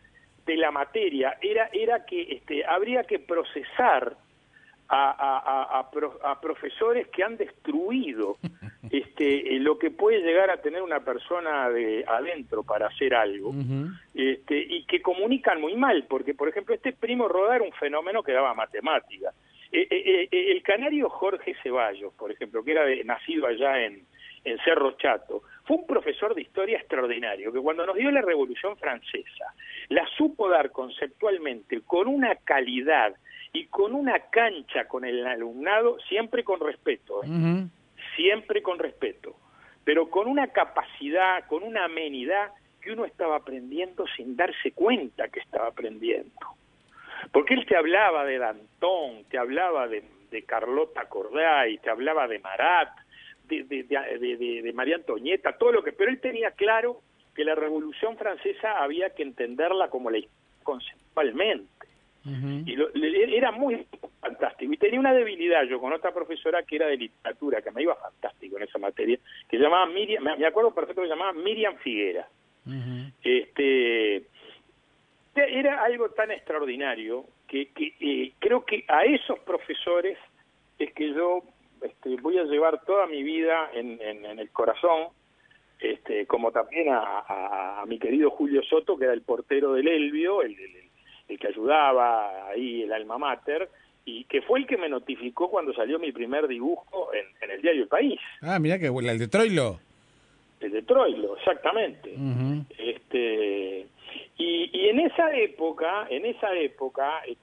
de 0.45 0.57
la 0.57 0.71
materia, 0.71 1.37
era, 1.41 1.69
era 1.71 2.05
que 2.05 2.21
este, 2.21 2.65
habría 2.65 3.03
que 3.03 3.19
procesar 3.19 4.15
a, 4.89 5.79
a, 6.23 6.41
profesores 6.41 7.07
que 7.09 7.23
han 7.23 7.37
destruido 7.37 8.37
este, 8.91 9.55
eh, 9.55 9.59
lo 9.59 9.77
que 9.77 9.91
puede 9.91 10.21
llegar 10.21 10.49
a 10.49 10.61
tener 10.61 10.81
una 10.81 11.01
persona 11.01 11.69
de 11.69 12.03
adentro 12.07 12.63
para 12.63 12.87
hacer 12.87 13.13
algo 13.13 13.53
este, 14.15 14.57
y 14.57 14.85
que 14.85 15.01
comunican 15.01 15.61
muy 15.61 15.75
mal, 15.75 16.05
porque 16.09 16.33
por 16.33 16.49
ejemplo 16.49 16.73
este 16.73 16.93
primo 16.93 17.27
Roda 17.27 17.57
era 17.57 17.65
un 17.65 17.73
fenómeno 17.73 18.23
que 18.23 18.33
daba 18.33 18.53
matemática. 18.53 19.31
Eh, 19.71 19.87
eh, 19.91 20.27
el 20.31 20.63
canario 20.63 21.09
Jorge 21.09 21.55
Ceballos, 21.61 22.11
por 22.15 22.31
ejemplo, 22.31 22.63
que 22.63 22.71
era 22.71 22.85
nacido 23.05 23.45
allá 23.45 23.85
en, 23.85 24.03
en 24.43 24.57
Cerro 24.63 24.93
Chato, 24.97 25.43
fue 25.65 25.77
un 25.77 25.85
profesor 25.85 26.33
de 26.33 26.41
historia 26.41 26.79
extraordinario, 26.79 27.53
que 27.53 27.59
cuando 27.59 27.85
nos 27.85 27.95
dio 27.95 28.09
la 28.09 28.23
Revolución 28.23 28.75
Francesa, 28.77 29.53
la 29.89 30.07
supo 30.17 30.49
dar 30.49 30.71
conceptualmente 30.71 31.81
con 31.81 32.07
una 32.07 32.33
calidad 32.37 33.13
y 33.53 33.65
con 33.67 33.93
una 33.93 34.19
cancha 34.29 34.87
con 34.87 35.05
el 35.05 35.25
alumnado, 35.25 35.97
siempre 36.07 36.43
con 36.43 36.59
respeto, 36.59 37.23
¿eh? 37.23 37.65
siempre 38.15 38.61
con 38.61 38.79
respeto, 38.79 39.35
pero 39.83 40.09
con 40.09 40.27
una 40.27 40.47
capacidad, 40.47 41.45
con 41.47 41.63
una 41.63 41.85
amenidad 41.85 42.51
que 42.81 42.91
uno 42.91 43.05
estaba 43.05 43.37
aprendiendo 43.37 44.05
sin 44.15 44.35
darse 44.35 44.71
cuenta 44.71 45.29
que 45.29 45.39
estaba 45.39 45.67
aprendiendo. 45.67 46.31
Porque 47.31 47.53
él 47.53 47.65
te 47.65 47.75
hablaba 47.75 48.23
de 48.25 48.37
Danton, 48.37 49.25
te 49.29 49.37
hablaba 49.37 49.87
de, 49.87 50.03
de 50.31 50.43
Carlota 50.43 51.07
Corday, 51.09 51.77
te 51.79 51.89
hablaba 51.89 52.27
de 52.27 52.39
Marat, 52.39 52.89
de, 53.47 53.63
de, 53.63 53.83
de, 53.83 54.61
de, 54.61 54.73
María 54.73 54.95
Antonieta, 54.95 55.57
todo 55.57 55.71
lo 55.71 55.83
que... 55.83 55.91
Pero 55.91 56.11
él 56.11 56.21
tenía 56.21 56.51
claro 56.51 57.01
que 57.35 57.43
la 57.43 57.55
Revolución 57.55 58.15
Francesa 58.17 58.81
había 58.81 59.09
que 59.11 59.23
entenderla 59.23 59.89
como 59.89 60.09
la 60.09 60.19
conceptualmente. 60.63 61.78
Y 62.65 62.75
lo, 62.75 62.89
era 62.93 63.51
muy 63.51 63.85
fantástico. 64.19 64.73
Y 64.73 64.77
tenía 64.77 64.99
una 64.99 65.13
debilidad 65.13 65.63
yo 65.63 65.79
con 65.79 65.93
otra 65.93 66.13
profesora 66.13 66.63
que 66.63 66.75
era 66.75 66.87
de 66.87 66.97
literatura, 66.97 67.61
que 67.61 67.71
me 67.71 67.83
iba 67.83 67.95
fantástico 67.95 68.57
en 68.57 68.63
esa 68.63 68.77
materia, 68.77 69.17
que 69.49 69.57
se 69.57 69.63
llamaba 69.63 69.85
Miriam, 69.87 70.23
me 70.23 70.45
acuerdo 70.45 70.73
perfecto 70.73 71.01
que 71.01 71.07
se 71.07 71.13
llamaba 71.13 71.33
Miriam 71.33 71.75
Figuera. 71.77 72.27
Este 73.23 74.23
era 75.35 75.83
algo 75.83 76.09
tan 76.09 76.31
extraordinario 76.31 77.25
que, 77.47 77.69
que 77.69 77.93
eh, 77.99 78.33
creo 78.39 78.65
que 78.65 78.83
a 78.87 79.05
esos 79.05 79.39
profesores 79.39 80.17
es 80.77 80.93
que 80.93 81.13
yo 81.13 81.43
este, 81.81 82.15
voy 82.17 82.37
a 82.37 82.43
llevar 82.43 82.83
toda 82.85 83.07
mi 83.07 83.23
vida 83.23 83.69
en, 83.73 83.99
en, 84.01 84.39
el 84.39 84.49
corazón, 84.51 85.07
este, 85.79 86.25
como 86.25 86.51
también 86.51 86.89
a, 86.89 87.81
a, 87.81 87.85
mi 87.85 87.99
querido 87.99 88.29
Julio 88.31 88.61
Soto, 88.63 88.97
que 88.97 89.05
era 89.05 89.13
el 89.13 89.21
portero 89.21 89.73
del 89.73 89.87
Elvio, 89.87 90.41
el, 90.41 90.59
el, 90.59 90.88
que 91.37 91.47
ayudaba 91.47 92.47
ahí 92.49 92.83
el 92.83 92.93
alma 92.93 93.17
mater, 93.17 93.69
y 94.05 94.23
que 94.25 94.41
fue 94.41 94.59
el 94.59 94.67
que 94.67 94.77
me 94.77 94.89
notificó 94.89 95.49
cuando 95.49 95.73
salió 95.73 95.99
mi 95.99 96.11
primer 96.11 96.47
dibujo 96.47 97.11
en, 97.13 97.25
en 97.43 97.55
el 97.55 97.61
diario 97.61 97.83
El 97.83 97.89
País. 97.89 98.19
Ah, 98.41 98.57
mira 98.59 98.79
que 98.79 98.87
el 98.87 99.19
de 99.19 99.27
Troilo. 99.27 99.79
El 100.59 100.71
de 100.71 100.81
Troilo, 100.81 101.37
exactamente. 101.37 102.15
Este 102.77 103.87
y, 104.37 104.69
y 104.73 104.89
en 104.89 104.99
esa 105.01 105.35
época, 105.35 106.07
en 106.09 106.25
esa 106.25 106.53
época, 106.55 107.21
eh, 107.27 107.35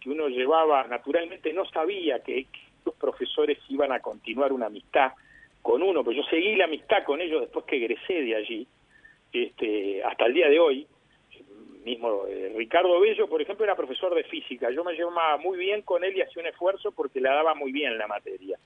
que 0.00 0.10
uno 0.10 0.28
llevaba, 0.28 0.84
naturalmente 0.84 1.52
no 1.52 1.64
sabía 1.66 2.20
que, 2.20 2.46
los 2.84 2.94
profesores 2.96 3.58
iban 3.68 3.92
a 3.92 4.00
continuar 4.00 4.52
una 4.52 4.66
amistad 4.66 5.12
con 5.62 5.84
uno, 5.84 6.02
pero 6.02 6.16
yo 6.16 6.24
seguí 6.28 6.56
la 6.56 6.64
amistad 6.64 7.04
con 7.04 7.20
ellos 7.20 7.40
después 7.40 7.64
que 7.64 7.76
egresé 7.76 8.14
de 8.22 8.34
allí, 8.34 8.66
este, 9.32 10.02
hasta 10.02 10.26
el 10.26 10.34
día 10.34 10.48
de 10.48 10.58
hoy. 10.58 10.86
Mismo 11.84 12.26
eh, 12.28 12.52
Ricardo 12.56 13.00
Bello, 13.00 13.28
por 13.28 13.42
ejemplo, 13.42 13.64
era 13.64 13.76
profesor 13.76 14.14
de 14.14 14.24
física. 14.24 14.70
Yo 14.70 14.84
me 14.84 14.94
llevaba 14.94 15.36
muy 15.38 15.58
bien 15.58 15.82
con 15.82 16.04
él 16.04 16.16
y 16.16 16.22
hacía 16.22 16.42
un 16.42 16.48
esfuerzo 16.48 16.92
porque 16.92 17.20
le 17.20 17.28
daba 17.28 17.54
muy 17.54 17.72
bien 17.72 17.98
la 17.98 18.06
materia. 18.06 18.58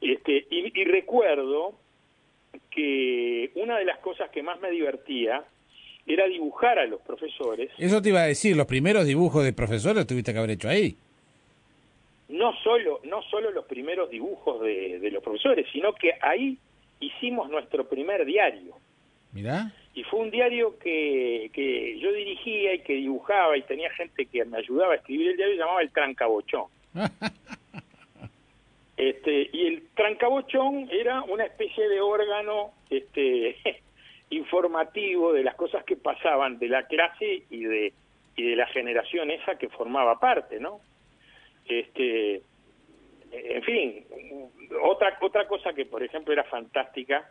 Este, 0.00 0.46
y 0.50 0.84
recuerdo 0.84 1.74
que 2.70 3.50
una 3.54 3.78
de 3.78 3.84
las 3.84 3.98
cosas 3.98 4.30
que 4.30 4.42
más 4.42 4.60
me 4.60 4.70
divertía 4.70 5.44
era 6.06 6.26
dibujar 6.26 6.78
a 6.78 6.86
los 6.86 7.00
profesores. 7.00 7.70
Eso 7.78 8.00
te 8.00 8.10
iba 8.10 8.20
a 8.20 8.26
decir, 8.26 8.56
los 8.56 8.66
primeros 8.66 9.06
dibujos 9.06 9.44
de 9.44 9.52
profesores 9.52 10.06
tuviste 10.06 10.32
que 10.32 10.38
haber 10.38 10.50
hecho 10.52 10.68
ahí. 10.68 10.96
No 12.28 12.52
solo, 12.62 13.00
no 13.04 13.22
solo 13.22 13.50
los 13.50 13.66
primeros 13.66 14.10
dibujos 14.10 14.60
de, 14.60 15.10
los 15.12 15.22
profesores, 15.22 15.66
sino 15.72 15.92
que 15.94 16.12
ahí 16.20 16.58
hicimos 17.00 17.48
nuestro 17.50 17.88
primer 17.88 18.24
diario. 18.24 18.74
Mirá. 19.36 19.70
Y 19.92 20.02
fue 20.04 20.20
un 20.20 20.30
diario 20.30 20.78
que, 20.78 21.50
que 21.52 21.98
yo 21.98 22.10
dirigía 22.12 22.74
y 22.74 22.78
que 22.80 22.94
dibujaba 22.94 23.56
y 23.56 23.62
tenía 23.62 23.90
gente 23.90 24.24
que 24.24 24.44
me 24.46 24.58
ayudaba 24.58 24.94
a 24.94 24.96
escribir 24.96 25.28
el 25.28 25.36
diario, 25.36 25.56
llamaba 25.56 25.82
el 25.82 25.90
Trancabochón. 25.90 26.64
este, 28.96 29.50
y 29.52 29.66
el 29.66 29.82
Trancabochón 29.94 30.88
era 30.90 31.22
una 31.22 31.44
especie 31.44 31.86
de 31.86 32.00
órgano 32.00 32.72
este, 32.88 33.58
informativo 34.30 35.34
de 35.34 35.44
las 35.44 35.54
cosas 35.54 35.84
que 35.84 35.96
pasaban 35.96 36.58
de 36.58 36.68
la 36.68 36.86
clase 36.86 37.42
y 37.50 37.64
de 37.64 37.92
y 38.36 38.50
de 38.50 38.56
la 38.56 38.66
generación 38.66 39.30
esa 39.30 39.56
que 39.56 39.70
formaba 39.70 40.20
parte, 40.20 40.60
¿no? 40.60 40.80
Este, 41.66 42.42
en 43.32 43.62
fin, 43.62 44.04
otra 44.82 45.16
otra 45.20 45.48
cosa 45.48 45.72
que 45.72 45.86
por 45.86 46.02
ejemplo 46.02 46.32
era 46.32 46.44
fantástica 46.44 47.28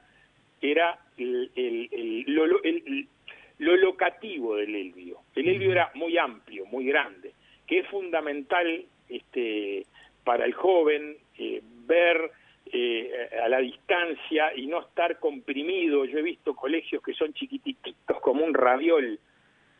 era 0.71 0.99
el, 1.17 1.51
el, 1.55 2.23
lo, 2.27 2.45
lo, 2.47 3.75
locativo 3.77 4.55
del 4.55 4.75
Elvio. 4.75 5.19
El 5.35 5.47
Elvio 5.47 5.71
era 5.71 5.91
muy 5.95 6.17
amplio, 6.17 6.65
muy 6.65 6.85
grande, 6.85 7.33
que 7.67 7.79
es 7.79 7.87
fundamental 7.87 8.85
este 9.09 9.85
para 10.23 10.45
el 10.45 10.53
joven 10.53 11.17
eh, 11.37 11.61
ver 11.85 12.31
eh, 12.71 13.29
a 13.43 13.47
la 13.47 13.59
distancia 13.59 14.51
y 14.55 14.67
no 14.67 14.81
estar 14.81 15.19
comprimido. 15.19 16.05
Yo 16.05 16.19
he 16.19 16.23
visto 16.23 16.55
colegios 16.55 17.01
que 17.03 17.13
son 17.13 17.33
chiquititos 17.33 17.95
como 18.21 18.43
un 18.43 18.53
raviol, 18.53 19.19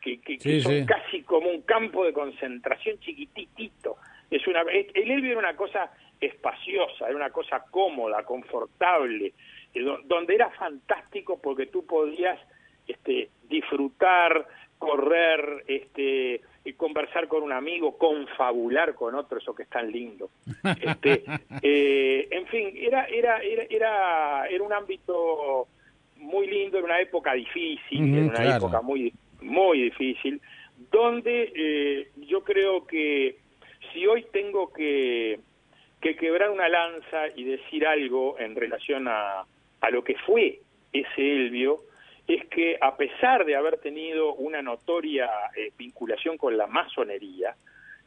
que, 0.00 0.20
que, 0.20 0.60
son 0.60 0.86
casi 0.86 1.22
como 1.22 1.50
un 1.50 1.62
campo 1.62 2.04
de 2.04 2.12
concentración 2.12 2.98
chiquititito. 3.00 3.96
Es 4.30 4.46
una, 4.46 4.62
el 4.62 5.10
Elvio 5.10 5.32
era 5.32 5.40
una 5.40 5.56
cosa 5.56 5.90
espaciosa, 6.20 7.06
era 7.06 7.16
una 7.16 7.30
cosa 7.30 7.64
cómoda, 7.70 8.22
confortable, 8.24 9.32
donde 10.04 10.34
era 10.34 10.50
fantástico 10.50 11.38
porque 11.40 11.66
tú 11.66 11.84
podías 11.86 12.38
este, 12.86 13.30
disfrutar, 13.48 14.46
correr, 14.78 15.64
este, 15.66 16.40
conversar 16.76 17.28
con 17.28 17.42
un 17.42 17.52
amigo, 17.52 17.96
confabular 17.96 18.94
con 18.94 19.14
otro, 19.14 19.38
eso 19.38 19.54
que 19.54 19.64
es 19.64 19.68
tan 19.68 19.90
lindo. 19.90 20.30
Este, 20.80 21.24
eh, 21.62 22.28
en 22.30 22.46
fin, 22.46 22.72
era, 22.74 23.04
era, 23.06 23.38
era, 23.38 23.62
era, 23.68 24.46
era 24.48 24.64
un 24.64 24.72
ámbito 24.72 25.68
muy 26.16 26.46
lindo, 26.46 26.78
en 26.78 26.84
una 26.84 27.00
época 27.00 27.34
difícil, 27.34 28.00
en 28.00 28.30
una 28.30 28.56
época 28.56 28.80
muy, 28.80 29.12
muy 29.40 29.82
difícil, 29.82 30.40
donde 30.90 31.52
eh, 31.54 32.08
yo 32.28 32.42
creo 32.42 32.86
que 32.86 33.36
si 33.92 34.06
hoy 34.06 34.26
tengo 34.32 34.72
que, 34.72 35.40
que 36.00 36.16
quebrar 36.16 36.50
una 36.50 36.68
lanza 36.68 37.28
y 37.34 37.44
decir 37.44 37.86
algo 37.86 38.38
en 38.38 38.56
relación 38.56 39.06
a, 39.08 39.44
a 39.80 39.90
lo 39.90 40.02
que 40.04 40.16
fue 40.26 40.60
ese 40.92 41.32
Elvio, 41.32 41.78
es 42.26 42.44
que 42.46 42.76
a 42.80 42.96
pesar 42.96 43.44
de 43.44 43.56
haber 43.56 43.78
tenido 43.78 44.34
una 44.34 44.62
notoria 44.62 45.30
eh, 45.56 45.72
vinculación 45.78 46.36
con 46.36 46.56
la 46.56 46.66
masonería, 46.66 47.54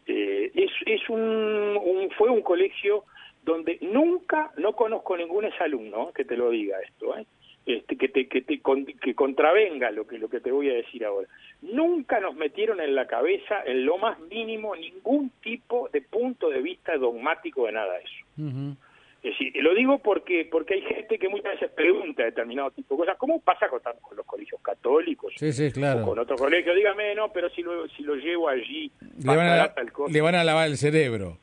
eh, 0.05 0.51
es, 0.53 0.71
es 0.85 1.09
un, 1.09 2.09
fue 2.17 2.29
un 2.29 2.41
colegio 2.41 3.05
donde 3.43 3.77
nunca, 3.81 4.51
no 4.57 4.73
conozco 4.73 5.15
ningún 5.15 5.45
exalumno 5.45 6.11
que 6.13 6.25
te 6.25 6.35
lo 6.35 6.49
diga 6.49 6.79
esto, 6.81 7.17
¿eh? 7.17 7.25
este, 7.65 7.97
que 7.97 8.09
te, 8.09 8.27
que 8.27 8.41
te 8.41 8.59
que 8.99 9.13
contravenga 9.13 9.91
lo 9.91 10.07
que, 10.07 10.17
lo 10.17 10.29
que 10.29 10.39
te 10.39 10.51
voy 10.51 10.69
a 10.69 10.73
decir 10.73 11.05
ahora. 11.05 11.27
Nunca 11.61 12.19
nos 12.19 12.35
metieron 12.35 12.81
en 12.81 12.95
la 12.95 13.05
cabeza, 13.05 13.61
en 13.65 13.85
lo 13.85 13.97
más 13.97 14.19
mínimo, 14.19 14.75
ningún 14.75 15.31
tipo 15.41 15.89
de 15.93 16.01
punto 16.01 16.49
de 16.49 16.61
vista 16.61 16.97
dogmático 16.97 17.67
de 17.67 17.71
nada 17.71 17.97
eso. 17.99 18.75
Es 19.21 19.31
decir, 19.37 19.53
lo 19.61 19.75
digo 19.75 19.99
porque 19.99 20.47
porque 20.49 20.75
hay 20.75 20.81
gente 20.81 21.19
que 21.19 21.27
muchas 21.27 21.53
veces 21.53 21.71
pregunta 21.71 22.23
determinado 22.23 22.71
tipo 22.71 22.95
de 22.95 22.99
cosas. 22.99 23.17
¿Cómo 23.17 23.41
pasa 23.41 23.67
con, 23.67 23.81
los 24.15 24.25
colegios 24.25 24.61
católicos? 24.61 25.33
Sí, 25.35 25.51
sí, 25.51 25.71
claro. 25.73 26.03
O 26.03 26.05
con 26.05 26.19
otro 26.19 26.37
colegio. 26.37 26.73
Dígame, 26.73 27.15
no, 27.15 27.29
pero 27.31 27.49
si 27.49 27.61
lo, 27.61 27.85
si 27.89 28.03
lo 28.03 28.15
llevo 28.15 28.47
allí, 28.47 28.89
le 29.21 29.35
van, 29.35 29.47
a, 29.47 29.73
le 30.07 30.21
van 30.21 30.35
a 30.35 30.43
lavar 30.45 30.67
el 30.67 30.77
cerebro. 30.77 31.37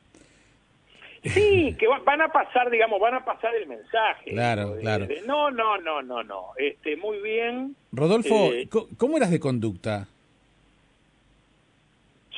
Sí, 1.23 1.75
que 1.77 1.87
van 1.87 2.21
a 2.21 2.29
pasar, 2.29 2.69
digamos, 2.71 2.99
van 2.99 3.15
a 3.15 3.25
pasar 3.25 3.53
el 3.55 3.67
mensaje. 3.67 4.31
Claro, 4.31 4.75
claro. 4.79 5.07
no, 5.25 5.51
no, 5.51 5.77
no, 5.77 6.01
no, 6.01 6.23
no. 6.23 6.45
Este, 6.57 6.95
muy 6.95 7.19
bien. 7.21 7.75
Rodolfo, 7.91 8.53
eh, 8.53 8.67
¿cómo 8.97 9.17
eras 9.17 9.29
de 9.29 9.39
conducta? 9.39 10.07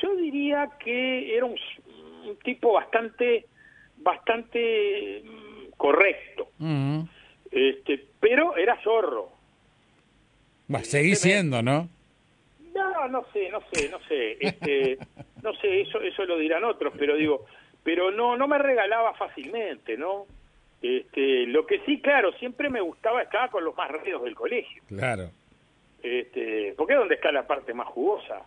Yo 0.02 0.14
diría 0.16 0.68
que 0.82 1.36
era 1.36 1.46
un 1.46 1.56
tipo 2.42 2.72
bastante 2.72 3.46
bastante 4.00 5.22
mm, 5.24 5.70
correcto. 5.76 6.48
este, 7.50 8.04
pero 8.18 8.56
era 8.56 8.80
zorro. 8.82 9.30
Va, 10.72 10.84
seguí 10.84 11.16
siendo, 11.16 11.62
¿no? 11.62 11.88
No, 12.74 13.08
no 13.08 13.24
sé, 13.32 13.48
no 13.50 13.60
sé, 13.72 13.88
no 13.88 13.98
sé. 14.08 14.36
Este, 14.40 14.98
no 15.42 15.54
sé, 15.54 15.82
eso 15.82 16.00
eso 16.00 16.24
lo 16.24 16.38
dirán 16.38 16.64
otros, 16.64 16.92
pero 16.98 17.16
digo, 17.16 17.46
pero 17.82 18.10
no 18.10 18.36
no 18.36 18.46
me 18.46 18.58
regalaba 18.58 19.14
fácilmente, 19.14 19.96
¿no? 19.96 20.26
Este, 20.82 21.46
lo 21.46 21.66
que 21.66 21.80
sí, 21.80 22.00
claro, 22.00 22.32
siempre 22.32 22.70
me 22.70 22.80
gustaba 22.80 23.22
estar 23.22 23.50
con 23.50 23.64
los 23.64 23.76
más 23.76 23.90
reos 23.90 24.22
del 24.22 24.34
colegio. 24.34 24.82
Claro. 24.88 25.30
Este, 26.02 26.72
porque 26.76 26.94
es 26.94 26.98
donde 26.98 27.16
está 27.16 27.30
la 27.30 27.46
parte 27.46 27.74
más 27.74 27.88
jugosa. 27.88 28.46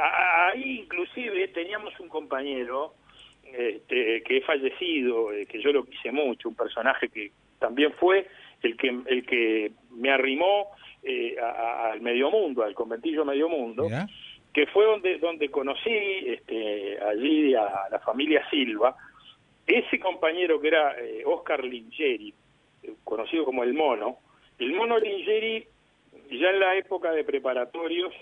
Ahí 0.00 0.80
inclusive 0.80 1.48
teníamos 1.48 1.98
un 1.98 2.08
compañero 2.08 2.94
este, 3.52 4.22
que 4.22 4.36
he 4.36 4.40
fallecido, 4.42 5.32
eh, 5.32 5.46
que 5.46 5.60
yo 5.60 5.72
lo 5.72 5.84
quise 5.84 6.10
mucho, 6.12 6.48
un 6.48 6.54
personaje 6.54 7.08
que 7.08 7.30
también 7.58 7.92
fue 7.92 8.26
el 8.62 8.76
que, 8.76 8.88
el 9.06 9.24
que 9.26 9.72
me 9.90 10.10
arrimó 10.10 10.68
eh, 11.02 11.36
al 11.40 12.00
medio 12.00 12.30
mundo, 12.30 12.62
al 12.62 12.74
conventillo 12.74 13.24
medio 13.24 13.48
mundo, 13.48 13.88
que 14.52 14.66
fue 14.66 14.84
donde, 14.84 15.18
donde 15.18 15.48
conocí 15.50 15.90
este, 15.90 16.98
allí 17.00 17.54
a 17.54 17.88
la 17.90 17.98
familia 18.00 18.48
Silva. 18.50 18.96
Ese 19.66 19.98
compañero 20.00 20.60
que 20.60 20.68
era 20.68 20.96
eh, 20.98 21.22
Oscar 21.24 21.62
Lingeri, 21.62 22.32
conocido 23.04 23.44
como 23.44 23.64
el 23.64 23.74
Mono, 23.74 24.18
el 24.58 24.72
Mono 24.72 24.98
Lingeri, 24.98 25.66
ya 26.30 26.50
en 26.50 26.60
la 26.60 26.76
época 26.76 27.12
de 27.12 27.24
preparatorios, 27.24 28.12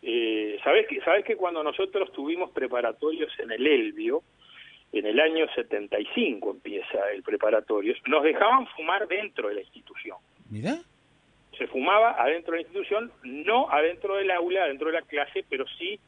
Eh, 0.00 0.60
¿sabés, 0.62 0.86
que, 0.86 1.00
¿Sabés 1.00 1.24
que 1.24 1.34
cuando 1.34 1.60
nosotros 1.64 2.12
tuvimos 2.12 2.52
preparatorios 2.52 3.32
en 3.40 3.50
el 3.50 3.66
Elvio, 3.66 4.22
en 4.92 5.06
el 5.06 5.20
año 5.20 5.46
75 5.54 6.50
empieza 6.50 6.98
el 7.14 7.22
preparatorio, 7.22 7.94
nos 8.06 8.22
dejaban 8.22 8.66
fumar 8.68 9.06
dentro 9.06 9.48
de 9.48 9.54
la 9.54 9.60
institución. 9.60 10.16
Mira. 10.50 10.78
Se 11.56 11.66
fumaba 11.66 12.12
adentro 12.22 12.52
de 12.52 12.58
la 12.58 12.62
institución, 12.62 13.12
no 13.24 13.68
adentro 13.70 14.16
del 14.16 14.30
aula, 14.30 14.64
adentro 14.64 14.88
de 14.88 14.94
la 14.94 15.02
clase, 15.02 15.44
pero 15.48 15.66
sí 15.78 15.98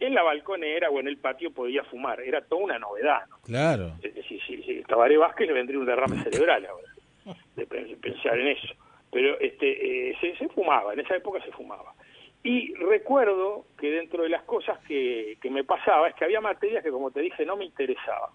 en 0.00 0.14
la 0.14 0.22
balconera 0.22 0.90
o 0.90 1.00
en 1.00 1.08
el 1.08 1.16
patio 1.16 1.50
podía 1.50 1.82
fumar. 1.84 2.20
Era 2.20 2.40
toda 2.42 2.62
una 2.62 2.78
novedad. 2.78 3.26
¿no? 3.28 3.38
Claro. 3.42 3.94
Es 4.02 4.14
decir, 4.14 4.40
si, 4.46 4.62
si 4.62 4.82
Tabaré 4.82 5.16
Vázquez 5.16 5.48
le 5.48 5.54
vendría 5.54 5.80
un 5.80 5.86
derrame 5.86 6.22
cerebral 6.22 6.66
ahora, 6.66 7.36
de 7.56 7.66
pensar 7.66 8.38
en 8.38 8.48
eso. 8.48 8.74
Pero 9.10 9.38
este, 9.40 10.10
eh, 10.10 10.16
se, 10.20 10.36
se 10.36 10.48
fumaba, 10.48 10.92
en 10.92 11.00
esa 11.00 11.16
época 11.16 11.42
se 11.42 11.50
fumaba. 11.52 11.94
Y 12.42 12.74
recuerdo 12.74 13.64
que 13.78 13.90
dentro 13.90 14.22
de 14.22 14.28
las 14.28 14.42
cosas 14.44 14.78
que, 14.86 15.38
que 15.40 15.50
me 15.50 15.64
pasaba 15.64 16.08
es 16.08 16.14
que 16.14 16.24
había 16.24 16.40
materias 16.40 16.82
que, 16.84 16.90
como 16.90 17.10
te 17.10 17.20
dije, 17.20 17.44
no 17.44 17.56
me 17.56 17.64
interesaban. 17.64 18.30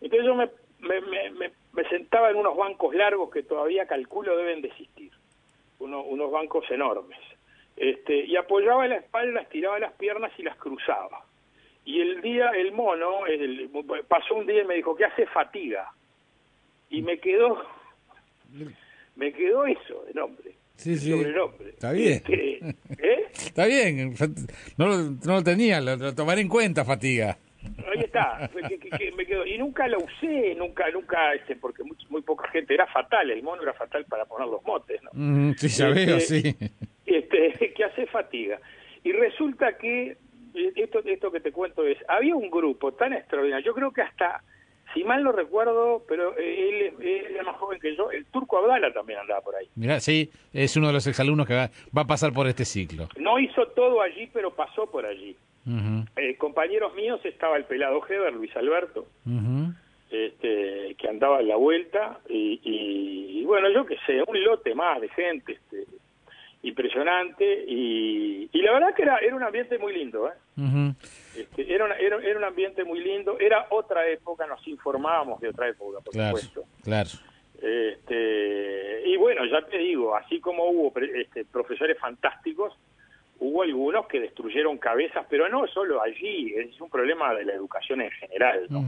Entonces 0.00 0.26
yo 0.26 0.34
me, 0.34 0.50
me, 0.80 1.30
me, 1.30 1.50
me 1.72 1.88
sentaba 1.88 2.30
en 2.30 2.36
unos 2.36 2.56
bancos 2.56 2.94
largos 2.94 3.30
que 3.30 3.42
todavía 3.42 3.86
calculo 3.86 4.36
deben 4.36 4.62
de 4.62 4.68
existir, 4.68 5.12
uno, 5.78 6.02
unos 6.02 6.30
bancos 6.30 6.68
enormes. 6.70 7.18
Este, 7.76 8.24
y 8.24 8.34
apoyaba 8.36 8.88
la 8.88 8.96
espalda, 8.96 9.40
estiraba 9.40 9.78
las 9.78 9.92
piernas 9.92 10.32
y 10.36 10.42
las 10.42 10.56
cruzaba. 10.56 11.24
Y 11.84 12.00
el 12.00 12.20
día, 12.20 12.50
el 12.50 12.72
mono, 12.72 13.24
el, 13.26 13.70
pasó 14.08 14.34
un 14.34 14.46
día 14.46 14.62
y 14.62 14.66
me 14.66 14.74
dijo, 14.74 14.96
¿qué 14.96 15.04
hace 15.04 15.26
fatiga? 15.26 15.90
Y 16.90 17.02
me 17.02 17.18
quedó, 17.18 17.64
me 19.14 19.32
quedó 19.32 19.64
eso 19.64 20.04
de 20.06 20.14
nombre. 20.14 20.54
Sí, 20.78 20.96
sí. 20.96 21.10
Sobrenombre. 21.10 21.70
Está 21.70 21.92
bien. 21.92 22.14
Este, 22.14 22.58
¿eh? 23.00 23.26
Está 23.32 23.66
bien. 23.66 24.14
No 24.76 24.86
lo, 24.86 24.96
no 24.96 25.32
lo 25.34 25.42
tenía, 25.42 25.80
lo, 25.80 25.96
lo 25.96 26.14
tomaré 26.14 26.40
en 26.40 26.48
cuenta, 26.48 26.84
fatiga. 26.84 27.36
Ahí 27.92 28.04
está, 28.04 28.48
que, 28.68 28.78
que, 28.78 28.88
que 28.88 29.12
me 29.12 29.26
quedó. 29.26 29.44
Y 29.44 29.58
nunca 29.58 29.88
lo 29.88 29.98
usé, 29.98 30.54
nunca, 30.54 30.88
nunca, 30.90 31.34
este, 31.34 31.56
porque 31.56 31.82
muy, 31.82 31.96
muy, 32.08 32.22
poca 32.22 32.48
gente, 32.50 32.74
era 32.74 32.86
fatal, 32.86 33.28
el 33.30 33.42
mono 33.42 33.62
era 33.62 33.74
fatal 33.74 34.04
para 34.04 34.24
poner 34.24 34.46
los 34.48 34.62
motes, 34.62 35.02
¿no? 35.02 35.10
Mm, 35.12 35.54
sí, 35.56 35.68
ya 35.68 35.88
Este, 35.88 36.06
veo, 36.06 36.20
sí. 36.20 36.56
Este, 37.04 37.72
que 37.76 37.84
hace 37.84 38.06
fatiga. 38.06 38.60
Y 39.02 39.10
resulta 39.12 39.76
que, 39.76 40.16
eh, 40.54 40.72
esto, 40.76 41.00
esto 41.04 41.32
que 41.32 41.40
te 41.40 41.50
cuento 41.50 41.84
es, 41.84 41.98
había 42.06 42.36
un 42.36 42.50
grupo 42.50 42.92
tan 42.92 43.12
extraordinario, 43.12 43.66
yo 43.66 43.74
creo 43.74 43.90
que 43.92 44.02
hasta, 44.02 44.42
si 44.94 45.04
mal 45.04 45.22
no 45.22 45.32
recuerdo, 45.32 46.02
pero 46.08 46.36
eh, 46.38 46.92
él, 46.98 47.06
él 47.06 47.26
era 47.34 47.42
más 47.42 47.56
joven 47.56 47.78
que 47.80 47.94
yo, 47.96 48.10
el 48.10 48.24
turco 48.26 48.58
Abdala 48.58 48.92
también 48.92 49.18
andaba 49.18 49.40
por 49.42 49.54
ahí. 49.56 49.66
Mira, 49.76 50.00
sí, 50.00 50.30
es 50.52 50.76
uno 50.76 50.86
de 50.88 50.94
los 50.94 51.06
exalumnos 51.06 51.46
que 51.46 51.54
va, 51.54 51.70
va 51.96 52.02
a 52.02 52.06
pasar 52.06 52.32
por 52.32 52.46
este 52.46 52.64
ciclo. 52.64 53.08
No 53.18 53.38
hizo 53.38 53.66
todo 53.68 54.00
allí, 54.00 54.28
pero 54.32 54.50
pasó 54.54 54.90
por 54.90 55.04
allí. 55.06 55.36
Eh, 56.16 56.36
compañeros 56.38 56.94
míos 56.94 57.20
estaba 57.24 57.58
el 57.58 57.64
pelado 57.64 58.00
Heber, 58.08 58.32
Luis 58.32 58.56
Alberto, 58.56 59.06
este, 60.10 60.94
que 60.94 61.08
andaba 61.08 61.40
en 61.40 61.48
la 61.48 61.56
vuelta 61.56 62.20
y, 62.28 62.58
y, 62.64 63.40
y 63.40 63.44
bueno, 63.44 63.68
yo 63.70 63.84
qué 63.84 63.96
sé, 64.06 64.22
un 64.26 64.42
lote 64.42 64.74
más 64.74 64.98
de 65.02 65.10
gente 65.10 65.52
este, 65.52 65.84
impresionante 66.62 67.64
y, 67.68 68.48
y 68.50 68.62
la 68.62 68.72
verdad 68.72 68.94
que 68.94 69.02
era, 69.02 69.18
era 69.18 69.36
un 69.36 69.42
ambiente 69.42 69.78
muy 69.78 69.92
lindo, 69.92 70.28
¿eh? 70.28 70.32
Era, 71.66 71.84
una- 71.86 71.96
era, 71.96 72.16
era 72.18 72.38
un 72.38 72.44
ambiente 72.44 72.84
muy 72.84 73.00
lindo, 73.00 73.38
era 73.38 73.66
otra 73.70 74.06
época, 74.08 74.46
nos 74.46 74.66
informábamos 74.68 75.40
de 75.40 75.48
otra 75.48 75.68
época, 75.68 76.00
por 76.00 76.12
Claro, 76.12 76.36
supuesto. 76.36 76.64
claro. 76.84 77.08
Este, 77.60 79.02
y 79.08 79.16
bueno, 79.16 79.44
ya 79.46 79.62
te 79.62 79.78
digo, 79.78 80.14
así 80.14 80.40
como 80.40 80.64
hubo 80.70 80.92
pre- 80.92 81.22
este, 81.22 81.44
profesores 81.44 81.98
fantásticos, 81.98 82.72
hubo 83.40 83.62
algunos 83.62 84.06
que 84.06 84.20
destruyeron 84.20 84.78
cabezas, 84.78 85.26
pero 85.30 85.48
no 85.48 85.66
solo 85.68 86.02
allí, 86.02 86.54
es 86.56 86.80
un 86.80 86.90
problema 86.90 87.34
de 87.34 87.44
la 87.44 87.54
educación 87.54 88.00
en 88.00 88.10
general. 88.12 88.66
¿no? 88.68 88.80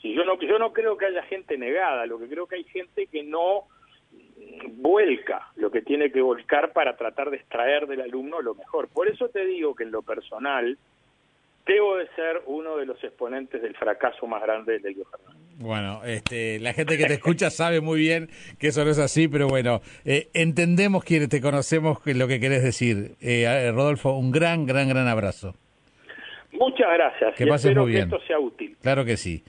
Sí, 0.00 0.12
yo 0.14 0.24
no 0.24 0.38
yo 0.40 0.58
no 0.58 0.72
creo 0.72 0.96
que 0.96 1.06
haya 1.06 1.22
gente 1.24 1.56
negada, 1.58 2.06
lo 2.06 2.18
que 2.18 2.28
creo 2.28 2.46
que 2.46 2.56
hay 2.56 2.64
gente 2.64 3.06
que 3.06 3.22
no 3.22 3.64
vuelca 4.76 5.48
lo 5.56 5.70
que 5.70 5.82
tiene 5.82 6.10
que 6.12 6.20
volcar 6.20 6.72
para 6.72 6.96
tratar 6.96 7.30
de 7.30 7.36
extraer 7.36 7.86
del 7.86 8.00
alumno 8.02 8.40
lo 8.40 8.54
mejor. 8.54 8.88
Por 8.88 9.08
eso 9.08 9.28
te 9.28 9.44
digo 9.44 9.74
que 9.74 9.84
en 9.84 9.90
lo 9.90 10.02
personal 10.02 10.78
debo 11.66 11.96
de 11.96 12.06
ser 12.14 12.42
uno 12.46 12.76
de 12.76 12.86
los 12.86 13.02
exponentes 13.02 13.62
del 13.62 13.74
fracaso 13.76 14.26
más 14.26 14.42
grande 14.42 14.74
del 14.74 14.86
Elvio 14.86 15.06
Fernández. 15.06 15.42
Bueno, 15.56 16.02
este, 16.04 16.58
la 16.60 16.72
gente 16.72 16.98
que 16.98 17.06
te 17.06 17.14
escucha 17.14 17.50
sabe 17.50 17.80
muy 17.80 17.98
bien 18.00 18.28
que 18.58 18.68
eso 18.68 18.84
no 18.84 18.90
es 18.90 18.98
así, 18.98 19.28
pero 19.28 19.46
bueno, 19.48 19.80
eh, 20.04 20.28
entendemos 20.34 21.04
quienes 21.04 21.28
te 21.28 21.40
conocemos 21.40 22.00
que 22.00 22.14
lo 22.14 22.26
que 22.28 22.40
querés 22.40 22.62
decir. 22.62 23.14
Eh, 23.20 23.70
Rodolfo, 23.72 24.12
un 24.12 24.30
gran, 24.32 24.66
gran, 24.66 24.88
gran 24.88 25.06
abrazo. 25.08 25.54
Muchas 26.52 26.86
gracias 26.92 27.34
Que 27.34 27.44
y 27.44 27.46
pases 27.48 27.66
espero 27.66 27.82
muy 27.82 27.92
que 27.92 27.96
bien. 27.98 28.08
esto 28.12 28.26
sea 28.26 28.38
útil. 28.38 28.76
Claro 28.80 29.04
que 29.04 29.16
sí. 29.16 29.42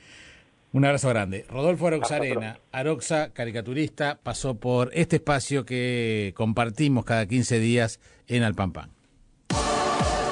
Un 0.73 0.85
abrazo 0.85 1.09
grande. 1.09 1.45
Rodolfo 1.49 1.87
Aroxarena, 1.87 2.59
Aroxa, 2.71 3.31
caricaturista, 3.33 4.19
pasó 4.21 4.59
por 4.59 4.89
este 4.93 5.17
espacio 5.17 5.65
que 5.65 6.33
compartimos 6.35 7.05
cada 7.05 7.25
15 7.27 7.59
días 7.59 7.99
en 8.27 8.43
Alpampán. 8.43 8.89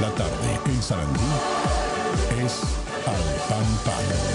La 0.01 0.09
tarde 0.15 0.59
en 0.65 0.81
Sarandí 0.81 1.19
es 2.45 2.59
pan. 3.05 4.32